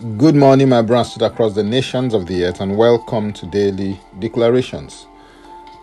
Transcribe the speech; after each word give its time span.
Good 0.00 0.34
morning, 0.34 0.70
my 0.70 0.80
brothers 0.80 1.20
across 1.20 1.52
the 1.52 1.62
nations 1.62 2.14
of 2.14 2.24
the 2.24 2.46
earth, 2.46 2.62
and 2.62 2.78
welcome 2.78 3.34
to 3.34 3.44
Daily 3.44 4.00
Declarations. 4.18 5.06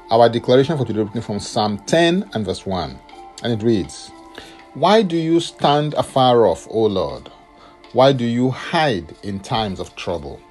Our 0.10 0.28
declaration 0.28 0.76
for 0.76 0.86
today 0.86 1.08
is 1.14 1.24
from 1.24 1.40
Psalm 1.40 1.78
10 1.86 2.32
and 2.34 2.44
verse 2.44 2.66
1, 2.66 3.00
and 3.44 3.54
it 3.54 3.64
reads 3.64 4.10
Why 4.74 5.04
do 5.04 5.16
you 5.16 5.40
stand 5.40 5.94
afar 5.94 6.48
off, 6.48 6.66
O 6.72 6.88
Lord? 6.88 7.30
Why 7.94 8.12
do 8.12 8.26
you 8.26 8.50
hide 8.50 9.16
in 9.22 9.40
times 9.40 9.80
of 9.80 9.96
trouble? 9.96 10.42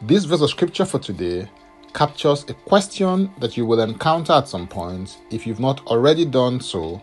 This 0.00 0.24
verse 0.24 0.40
of 0.40 0.48
scripture 0.48 0.86
for 0.86 0.98
today 0.98 1.50
captures 1.92 2.46
a 2.48 2.54
question 2.54 3.30
that 3.40 3.58
you 3.58 3.66
will 3.66 3.80
encounter 3.80 4.32
at 4.32 4.48
some 4.48 4.68
point 4.68 5.18
if 5.30 5.46
you've 5.46 5.60
not 5.60 5.86
already 5.86 6.24
done 6.24 6.60
so 6.60 7.02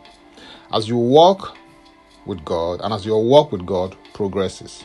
as 0.72 0.90
you 0.90 0.98
walk 0.98 1.56
with 2.26 2.44
God 2.44 2.82
and 2.82 2.92
as 2.92 3.06
your 3.06 3.24
walk 3.24 3.52
with 3.52 3.64
God 3.64 3.96
progresses. 4.14 4.84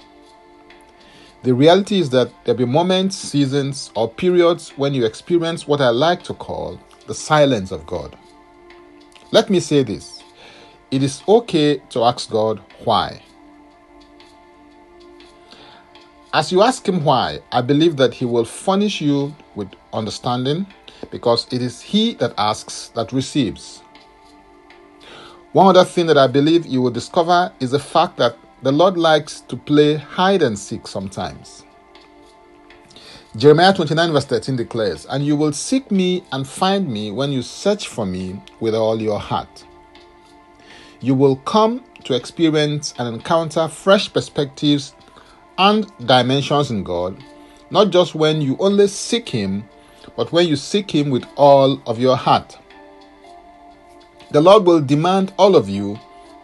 The 1.42 1.54
reality 1.54 2.00
is 2.00 2.10
that 2.10 2.32
there'll 2.44 2.58
be 2.58 2.64
moments, 2.64 3.16
seasons, 3.16 3.90
or 3.94 4.10
periods 4.10 4.70
when 4.70 4.92
you 4.92 5.04
experience 5.04 5.68
what 5.68 5.80
I 5.80 5.90
like 5.90 6.24
to 6.24 6.34
call 6.34 6.80
the 7.06 7.14
silence 7.14 7.70
of 7.70 7.86
God. 7.86 8.18
Let 9.30 9.48
me 9.48 9.60
say 9.60 9.82
this 9.82 10.22
it 10.90 11.02
is 11.02 11.22
okay 11.28 11.78
to 11.90 12.02
ask 12.02 12.30
God 12.30 12.60
why. 12.84 13.22
As 16.32 16.50
you 16.50 16.62
ask 16.62 16.86
Him 16.86 17.04
why, 17.04 17.40
I 17.52 17.60
believe 17.62 17.96
that 17.98 18.14
He 18.14 18.24
will 18.24 18.44
furnish 18.44 19.00
you 19.00 19.34
with 19.54 19.68
understanding 19.92 20.66
because 21.10 21.46
it 21.52 21.62
is 21.62 21.80
He 21.80 22.14
that 22.14 22.34
asks 22.36 22.88
that 22.88 23.12
receives. 23.12 23.80
One 25.52 25.68
other 25.68 25.84
thing 25.84 26.06
that 26.06 26.18
I 26.18 26.26
believe 26.26 26.66
you 26.66 26.82
will 26.82 26.90
discover 26.90 27.52
is 27.60 27.70
the 27.70 27.78
fact 27.78 28.16
that 28.18 28.36
the 28.62 28.72
Lord 28.72 28.96
likes 28.96 29.40
to 29.42 29.56
play 29.56 29.96
hide 29.96 30.42
and 30.42 30.58
seek 30.58 30.86
sometimes. 30.86 31.64
Jeremiah 33.36 33.72
29, 33.72 34.12
verse 34.12 34.24
13 34.24 34.56
declares, 34.56 35.06
And 35.06 35.24
you 35.24 35.36
will 35.36 35.52
seek 35.52 35.90
me 35.90 36.24
and 36.32 36.46
find 36.46 36.88
me 36.88 37.12
when 37.12 37.30
you 37.30 37.42
search 37.42 37.86
for 37.86 38.04
me 38.04 38.42
with 38.58 38.74
all 38.74 39.00
your 39.00 39.20
heart. 39.20 39.64
You 41.00 41.14
will 41.14 41.36
come 41.36 41.84
to 42.04 42.14
experience 42.14 42.94
and 42.98 43.14
encounter 43.14 43.68
fresh 43.68 44.12
perspectives 44.12 44.94
and 45.58 45.86
dimensions 46.04 46.70
in 46.70 46.82
God, 46.82 47.22
not 47.70 47.90
just 47.90 48.14
when 48.14 48.40
you 48.40 48.56
only 48.58 48.88
seek 48.88 49.28
Him, 49.28 49.68
but 50.16 50.32
when 50.32 50.48
you 50.48 50.56
seek 50.56 50.90
Him 50.92 51.10
with 51.10 51.24
all 51.36 51.80
of 51.86 52.00
your 52.00 52.16
heart. 52.16 52.58
The 54.32 54.40
Lord 54.40 54.64
will 54.64 54.80
demand 54.80 55.32
all 55.38 55.54
of 55.54 55.68
you 55.68 55.98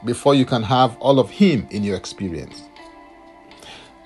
before 0.05 0.35
you 0.35 0.45
can 0.45 0.63
have 0.63 0.97
all 0.99 1.19
of 1.19 1.31
Him 1.31 1.67
in 1.71 1.85
your 1.85 1.97
experience. 1.97 2.65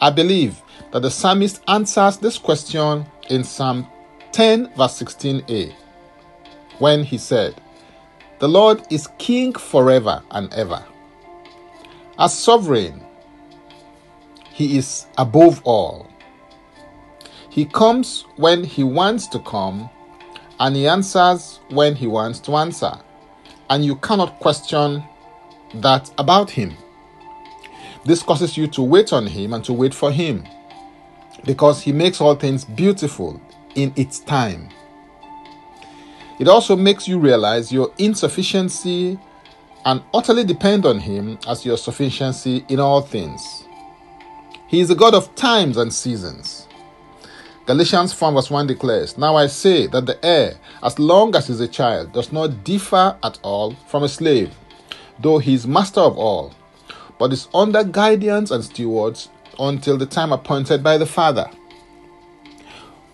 I 0.00 0.10
believe 0.10 0.62
that 0.92 1.02
the 1.02 1.10
psalmist 1.10 1.62
answers 1.68 2.18
this 2.18 2.38
question 2.38 3.04
in 3.30 3.44
Psalm 3.44 3.86
10, 4.32 4.74
verse 4.74 5.02
16a, 5.02 5.74
when 6.78 7.02
he 7.02 7.18
said, 7.18 7.60
The 8.38 8.48
Lord 8.48 8.82
is 8.90 9.08
king 9.18 9.52
forever 9.52 10.22
and 10.30 10.52
ever. 10.54 10.84
As 12.18 12.36
sovereign, 12.36 13.04
He 14.52 14.78
is 14.78 15.06
above 15.18 15.60
all. 15.64 16.10
He 17.50 17.64
comes 17.64 18.22
when 18.36 18.62
He 18.62 18.84
wants 18.84 19.26
to 19.28 19.40
come, 19.40 19.90
and 20.60 20.76
He 20.76 20.86
answers 20.86 21.60
when 21.70 21.96
He 21.96 22.06
wants 22.06 22.38
to 22.40 22.56
answer 22.56 22.98
and 23.70 23.84
you 23.84 23.96
cannot 23.96 24.38
question 24.40 25.02
that 25.74 26.10
about 26.18 26.50
Him. 26.50 26.76
This 28.04 28.22
causes 28.22 28.56
you 28.56 28.66
to 28.68 28.82
wait 28.82 29.12
on 29.12 29.26
Him 29.26 29.52
and 29.52 29.64
to 29.64 29.72
wait 29.72 29.94
for 29.94 30.10
Him 30.10 30.44
because 31.44 31.82
He 31.82 31.92
makes 31.92 32.20
all 32.20 32.34
things 32.34 32.64
beautiful 32.64 33.40
in 33.74 33.92
its 33.96 34.20
time. 34.20 34.68
It 36.38 36.48
also 36.48 36.76
makes 36.76 37.08
you 37.08 37.18
realize 37.18 37.72
your 37.72 37.92
insufficiency 37.98 39.18
and 39.84 40.02
utterly 40.14 40.44
depend 40.44 40.86
on 40.86 41.00
Him 41.00 41.38
as 41.48 41.64
your 41.64 41.76
sufficiency 41.76 42.64
in 42.68 42.80
all 42.80 43.00
things. 43.00 43.64
He 44.68 44.80
is 44.80 44.90
a 44.90 44.94
God 44.94 45.14
of 45.14 45.34
times 45.34 45.76
and 45.78 45.92
seasons. 45.92 46.68
Galatians 47.68 48.12
4 48.12 48.32
verse 48.32 48.50
1 48.50 48.66
declares, 48.66 49.18
Now 49.18 49.36
I 49.36 49.46
say 49.46 49.86
that 49.88 50.06
the 50.06 50.24
heir, 50.24 50.58
as 50.82 50.98
long 50.98 51.34
as 51.36 51.48
he 51.48 51.52
is 51.52 51.60
a 51.60 51.68
child, 51.68 52.12
does 52.12 52.32
not 52.32 52.64
differ 52.64 53.16
at 53.22 53.38
all 53.42 53.74
from 53.88 54.04
a 54.04 54.08
slave, 54.08 54.54
though 55.20 55.38
he 55.38 55.54
is 55.54 55.66
master 55.66 56.00
of 56.00 56.16
all, 56.16 56.54
but 57.18 57.32
is 57.32 57.48
under 57.54 57.84
guardians 57.84 58.50
and 58.50 58.64
stewards 58.64 59.28
until 59.58 59.96
the 59.96 60.06
time 60.06 60.32
appointed 60.32 60.82
by 60.82 60.96
the 60.98 61.06
Father. 61.06 61.50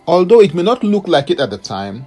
Although 0.06 0.40
it 0.40 0.54
may 0.54 0.62
not 0.62 0.84
look 0.84 1.08
like 1.08 1.30
it 1.30 1.40
at 1.40 1.50
the 1.50 1.58
time, 1.58 2.04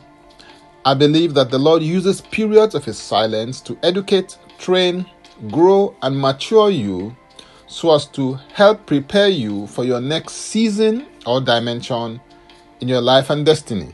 I 0.85 0.93
believe 0.93 1.33
that 1.33 1.49
the 1.49 1.59
Lord 1.59 1.81
uses 1.81 2.21
periods 2.21 2.75
of 2.75 2.85
his 2.85 2.97
silence 2.97 3.59
to 3.61 3.77
educate, 3.83 4.37
train, 4.59 5.05
grow, 5.49 5.95
and 6.01 6.19
mature 6.19 6.69
you 6.69 7.15
so 7.67 7.93
as 7.93 8.05
to 8.07 8.39
help 8.53 8.85
prepare 8.85 9.27
you 9.27 9.67
for 9.67 9.83
your 9.83 9.99
next 9.99 10.33
season 10.33 11.05
or 11.25 11.41
dimension 11.41 12.21
in 12.79 12.87
your 12.87 13.01
life 13.01 13.29
and 13.29 13.45
destiny. 13.45 13.93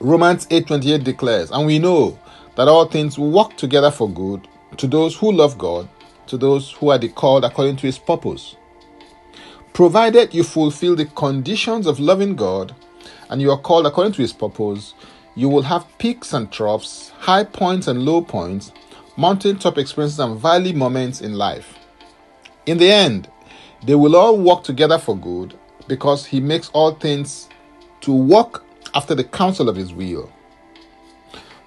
Romans 0.00 0.46
8:28 0.50 1.04
declares, 1.04 1.50
and 1.50 1.66
we 1.66 1.78
know 1.78 2.18
that 2.56 2.68
all 2.68 2.86
things 2.86 3.18
work 3.18 3.56
together 3.56 3.90
for 3.90 4.08
good 4.08 4.46
to 4.76 4.86
those 4.86 5.16
who 5.16 5.32
love 5.32 5.58
God, 5.58 5.88
to 6.26 6.36
those 6.36 6.72
who 6.72 6.90
are 6.90 6.98
called 7.08 7.44
according 7.44 7.76
to 7.76 7.86
his 7.86 7.98
purpose. 7.98 8.56
Provided 9.72 10.34
you 10.34 10.42
fulfill 10.42 10.96
the 10.96 11.06
conditions 11.06 11.86
of 11.86 12.00
loving 12.00 12.34
God 12.34 12.74
and 13.30 13.40
you 13.40 13.50
are 13.50 13.58
called 13.58 13.86
according 13.86 14.12
to 14.14 14.22
his 14.22 14.32
purpose, 14.32 14.94
you 15.34 15.48
will 15.48 15.62
have 15.62 15.86
peaks 15.98 16.32
and 16.32 16.50
troughs, 16.50 17.10
high 17.18 17.44
points 17.44 17.86
and 17.86 18.04
low 18.04 18.20
points, 18.20 18.72
mountaintop 19.16 19.78
experiences 19.78 20.18
and 20.18 20.38
valley 20.40 20.72
moments 20.72 21.20
in 21.20 21.34
life. 21.34 21.78
In 22.66 22.78
the 22.78 22.90
end, 22.90 23.28
they 23.84 23.94
will 23.94 24.16
all 24.16 24.36
work 24.36 24.64
together 24.64 24.98
for 24.98 25.16
good 25.16 25.58
because 25.86 26.26
he 26.26 26.40
makes 26.40 26.70
all 26.70 26.92
things 26.92 27.48
to 28.00 28.12
work 28.12 28.64
after 28.94 29.14
the 29.14 29.24
counsel 29.24 29.68
of 29.68 29.76
his 29.76 29.92
will. 29.92 30.32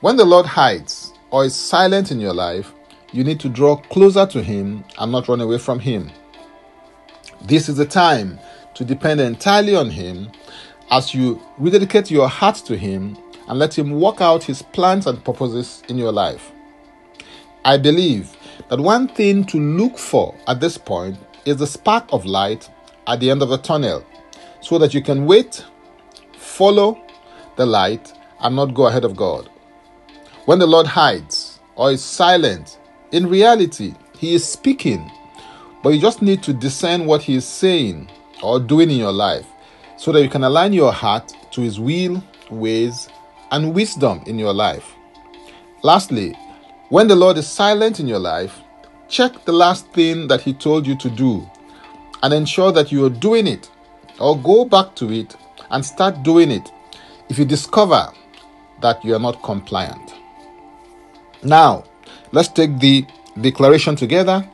When 0.01 0.15
the 0.15 0.25
Lord 0.25 0.45
hides 0.45 1.13
or 1.29 1.45
is 1.45 1.55
silent 1.55 2.11
in 2.11 2.19
your 2.19 2.33
life, 2.33 2.73
you 3.11 3.23
need 3.23 3.39
to 3.41 3.49
draw 3.49 3.75
closer 3.75 4.25
to 4.25 4.41
him 4.41 4.83
and 4.97 5.11
not 5.11 5.27
run 5.27 5.41
away 5.41 5.57
from 5.57 5.79
him. 5.79 6.11
This 7.43 7.69
is 7.69 7.77
the 7.77 7.85
time 7.85 8.39
to 8.75 8.85
depend 8.85 9.19
entirely 9.19 9.75
on 9.75 9.89
him 9.89 10.31
as 10.89 11.13
you 11.13 11.41
rededicate 11.57 12.09
your 12.09 12.27
heart 12.27 12.55
to 12.65 12.77
him 12.77 13.17
and 13.47 13.59
let 13.59 13.77
him 13.77 13.99
work 13.99 14.21
out 14.21 14.43
his 14.43 14.61
plans 14.61 15.07
and 15.07 15.23
purposes 15.23 15.83
in 15.87 15.97
your 15.97 16.11
life. 16.11 16.51
I 17.65 17.77
believe 17.77 18.35
that 18.69 18.79
one 18.79 19.07
thing 19.07 19.43
to 19.45 19.57
look 19.57 19.97
for 19.97 20.35
at 20.47 20.59
this 20.59 20.77
point 20.77 21.17
is 21.45 21.57
the 21.57 21.67
spark 21.67 22.05
of 22.11 22.25
light 22.25 22.69
at 23.07 23.19
the 23.19 23.29
end 23.29 23.41
of 23.41 23.49
the 23.49 23.57
tunnel 23.57 24.05
so 24.61 24.77
that 24.77 24.93
you 24.93 25.01
can 25.01 25.25
wait, 25.25 25.65
follow 26.37 27.01
the 27.55 27.65
light, 27.65 28.13
and 28.41 28.55
not 28.55 28.73
go 28.73 28.87
ahead 28.87 29.05
of 29.05 29.15
God. 29.15 29.49
When 30.45 30.59
the 30.59 30.67
Lord 30.67 30.87
hides 30.87 31.59
or 31.75 31.91
is 31.91 32.03
silent, 32.03 32.79
in 33.11 33.27
reality, 33.27 33.93
He 34.17 34.33
is 34.33 34.47
speaking, 34.47 35.11
but 35.83 35.89
you 35.89 35.99
just 35.99 36.21
need 36.21 36.41
to 36.43 36.53
discern 36.53 37.05
what 37.05 37.21
He 37.21 37.35
is 37.35 37.47
saying 37.47 38.09
or 38.41 38.59
doing 38.59 38.89
in 38.89 38.97
your 38.97 39.11
life 39.11 39.45
so 39.97 40.11
that 40.11 40.23
you 40.23 40.29
can 40.29 40.43
align 40.43 40.73
your 40.73 40.91
heart 40.91 41.33
to 41.51 41.61
His 41.61 41.79
will, 41.79 42.23
ways, 42.49 43.09
and 43.51 43.73
wisdom 43.73 44.21
in 44.25 44.39
your 44.39 44.53
life. 44.53 44.95
Lastly, 45.83 46.37
when 46.89 47.07
the 47.07 47.15
Lord 47.15 47.37
is 47.37 47.47
silent 47.47 47.99
in 47.99 48.07
your 48.07 48.19
life, 48.19 48.59
check 49.07 49.45
the 49.45 49.51
last 49.51 49.87
thing 49.93 50.27
that 50.27 50.41
He 50.41 50.53
told 50.53 50.87
you 50.87 50.95
to 50.97 51.09
do 51.09 51.49
and 52.23 52.33
ensure 52.33 52.71
that 52.71 52.91
you 52.91 53.05
are 53.05 53.09
doing 53.09 53.47
it 53.47 53.69
or 54.19 54.37
go 54.39 54.65
back 54.65 54.95
to 54.95 55.11
it 55.11 55.35
and 55.69 55.85
start 55.85 56.23
doing 56.23 56.51
it 56.51 56.71
if 57.31 57.39
you 57.39 57.45
discover 57.45 58.11
that 58.81 59.01
you 59.05 59.15
are 59.15 59.19
not 59.19 59.41
compliant. 59.41 60.13
Now, 61.43 61.85
let's 62.33 62.49
take 62.49 62.77
the 62.79 63.05
declaration 63.39 63.95
together 63.95 64.45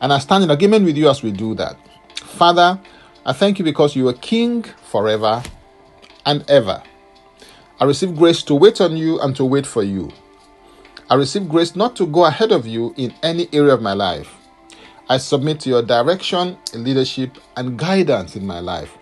and 0.00 0.10
I 0.10 0.18
stand 0.18 0.42
in 0.42 0.50
agreement 0.50 0.86
with 0.86 0.96
you 0.96 1.10
as 1.10 1.22
we 1.22 1.30
do 1.30 1.54
that. 1.56 1.76
Father, 2.16 2.80
I 3.26 3.34
thank 3.34 3.58
you 3.58 3.66
because 3.66 3.94
you 3.94 4.08
are 4.08 4.14
King 4.14 4.62
forever 4.62 5.42
and 6.24 6.42
ever. 6.48 6.82
I 7.78 7.84
receive 7.84 8.16
grace 8.16 8.42
to 8.44 8.54
wait 8.54 8.80
on 8.80 8.96
you 8.96 9.20
and 9.20 9.36
to 9.36 9.44
wait 9.44 9.66
for 9.66 9.82
you. 9.82 10.10
I 11.10 11.16
receive 11.16 11.50
grace 11.50 11.76
not 11.76 11.94
to 11.96 12.06
go 12.06 12.24
ahead 12.24 12.50
of 12.50 12.66
you 12.66 12.94
in 12.96 13.12
any 13.22 13.46
area 13.52 13.74
of 13.74 13.82
my 13.82 13.92
life. 13.92 14.34
I 15.06 15.18
submit 15.18 15.60
to 15.60 15.68
your 15.68 15.82
direction, 15.82 16.56
leadership, 16.72 17.36
and 17.58 17.78
guidance 17.78 18.36
in 18.36 18.46
my 18.46 18.60
life. 18.60 18.96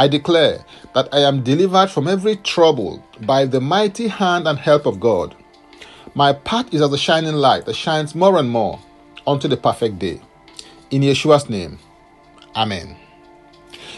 I 0.00 0.08
declare 0.08 0.64
that 0.94 1.10
I 1.12 1.18
am 1.18 1.42
delivered 1.42 1.88
from 1.90 2.08
every 2.08 2.36
trouble 2.36 3.04
by 3.26 3.44
the 3.44 3.60
mighty 3.60 4.08
hand 4.08 4.48
and 4.48 4.58
help 4.58 4.86
of 4.86 4.98
God. 4.98 5.36
My 6.14 6.32
path 6.32 6.72
is 6.72 6.80
as 6.80 6.90
a 6.90 6.96
shining 6.96 7.34
light 7.34 7.66
that 7.66 7.76
shines 7.76 8.14
more 8.14 8.38
and 8.38 8.48
more 8.48 8.80
unto 9.26 9.46
the 9.46 9.58
perfect 9.58 9.98
day. 9.98 10.18
In 10.90 11.02
Yeshua's 11.02 11.50
name, 11.50 11.78
Amen. 12.56 12.96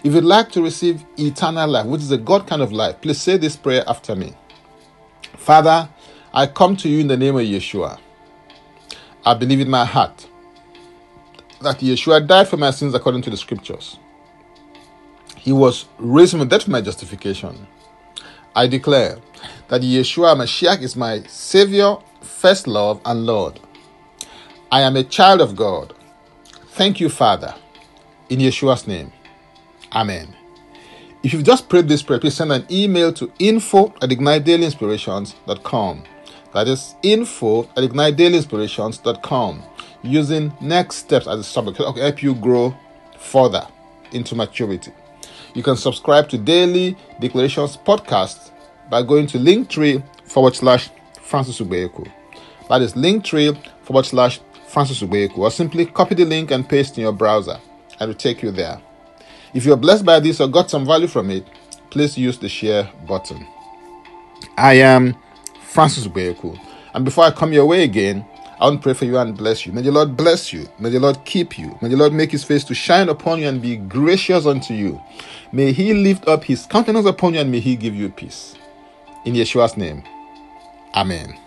If 0.02 0.12
you'd 0.12 0.24
like 0.24 0.50
to 0.50 0.62
receive 0.62 1.04
eternal 1.20 1.70
life, 1.70 1.86
which 1.86 2.00
is 2.00 2.10
a 2.10 2.18
God 2.18 2.48
kind 2.48 2.62
of 2.62 2.72
life, 2.72 3.00
please 3.00 3.20
say 3.20 3.36
this 3.36 3.54
prayer 3.54 3.84
after 3.86 4.16
me. 4.16 4.34
Father, 5.36 5.88
I 6.34 6.48
come 6.48 6.74
to 6.78 6.88
you 6.88 6.98
in 6.98 7.06
the 7.06 7.16
name 7.16 7.36
of 7.36 7.42
Yeshua. 7.42 8.00
I 9.24 9.34
believe 9.34 9.60
in 9.60 9.70
my 9.70 9.84
heart 9.84 10.26
that 11.60 11.78
Yeshua 11.78 12.26
died 12.26 12.48
for 12.48 12.56
my 12.56 12.72
sins 12.72 12.92
according 12.92 13.22
to 13.22 13.30
the 13.30 13.36
scriptures. 13.36 14.00
He 15.42 15.50
was 15.50 15.86
raised 15.98 16.30
from 16.30 16.46
dead 16.46 16.62
for 16.62 16.70
my 16.70 16.80
justification. 16.80 17.66
I 18.54 18.68
declare 18.68 19.18
that 19.66 19.80
Yeshua 19.80 20.36
Mashiach 20.36 20.80
is 20.82 20.94
my 20.94 21.24
Savior, 21.24 21.96
first 22.20 22.68
love, 22.68 23.00
and 23.04 23.26
Lord. 23.26 23.58
I 24.70 24.82
am 24.82 24.94
a 24.94 25.02
child 25.02 25.40
of 25.40 25.56
God. 25.56 25.94
Thank 26.68 27.00
you, 27.00 27.08
Father. 27.08 27.56
In 28.28 28.38
Yeshua's 28.38 28.86
name. 28.86 29.12
Amen. 29.92 30.32
If 31.24 31.32
you've 31.32 31.42
just 31.42 31.68
prayed 31.68 31.88
this 31.88 32.02
prayer, 32.02 32.20
please 32.20 32.36
send 32.36 32.52
an 32.52 32.64
email 32.70 33.12
to 33.14 33.32
info 33.40 33.86
at 34.00 34.10
ignitedailyinspirations.com. 34.10 36.04
That 36.54 36.68
is 36.68 36.94
info 37.02 37.64
at 37.64 37.78
ignitedailyinspirations.com 37.78 39.62
using 40.04 40.52
next 40.60 40.96
steps 40.96 41.26
as 41.26 41.40
a 41.40 41.44
subject 41.44 41.78
to 41.78 41.92
help 41.92 42.22
you 42.22 42.36
grow 42.36 42.76
further 43.18 43.66
into 44.12 44.36
maturity. 44.36 44.92
You 45.54 45.62
can 45.62 45.76
subscribe 45.76 46.30
to 46.30 46.38
Daily 46.38 46.96
Declarations 47.20 47.76
podcast 47.76 48.52
by 48.88 49.02
going 49.02 49.26
to 49.28 49.38
linktree 49.38 50.02
forward 50.24 50.54
slash 50.54 50.88
Francis 51.20 51.60
Ubeku. 51.60 52.10
That 52.70 52.80
is 52.80 52.94
linktree 52.94 53.58
forward 53.82 54.06
slash 54.06 54.40
Francis 54.66 55.02
Ubeku, 55.02 55.38
or 55.38 55.50
simply 55.50 55.84
copy 55.84 56.14
the 56.14 56.24
link 56.24 56.50
and 56.50 56.66
paste 56.66 56.96
in 56.96 57.02
your 57.02 57.12
browser, 57.12 57.60
it 58.00 58.06
will 58.06 58.14
take 58.14 58.42
you 58.42 58.50
there. 58.50 58.80
If 59.52 59.66
you're 59.66 59.76
blessed 59.76 60.06
by 60.06 60.20
this 60.20 60.40
or 60.40 60.48
got 60.48 60.70
some 60.70 60.86
value 60.86 61.06
from 61.06 61.30
it, 61.30 61.46
please 61.90 62.16
use 62.16 62.38
the 62.38 62.48
share 62.48 62.90
button. 63.06 63.46
I 64.56 64.74
am 64.74 65.14
Francis 65.60 66.06
Ubeku, 66.06 66.58
and 66.94 67.04
before 67.04 67.24
I 67.24 67.30
come 67.30 67.52
your 67.52 67.66
way 67.66 67.84
again, 67.84 68.24
I 68.62 68.66
want 68.66 68.80
to 68.80 68.84
pray 68.84 68.94
for 68.94 69.06
you 69.06 69.18
and 69.18 69.36
bless 69.36 69.66
you. 69.66 69.72
May 69.72 69.82
the 69.82 69.90
Lord 69.90 70.16
bless 70.16 70.52
you. 70.52 70.68
May 70.78 70.90
the 70.90 71.00
Lord 71.00 71.18
keep 71.24 71.58
you. 71.58 71.76
May 71.82 71.88
the 71.88 71.96
Lord 71.96 72.12
make 72.12 72.30
his 72.30 72.44
face 72.44 72.62
to 72.66 72.74
shine 72.74 73.08
upon 73.08 73.40
you 73.40 73.48
and 73.48 73.60
be 73.60 73.76
gracious 73.76 74.46
unto 74.46 74.72
you. 74.72 75.02
May 75.50 75.72
he 75.72 75.92
lift 75.94 76.28
up 76.28 76.44
his 76.44 76.64
countenance 76.66 77.06
upon 77.06 77.34
you 77.34 77.40
and 77.40 77.50
may 77.50 77.58
he 77.58 77.74
give 77.74 77.96
you 77.96 78.08
peace. 78.08 78.54
In 79.24 79.34
Yeshua's 79.34 79.76
name. 79.76 80.04
Amen. 80.94 81.41